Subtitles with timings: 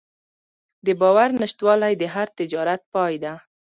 [0.85, 3.33] د باور نشتوالی د هر تجارت پای ده.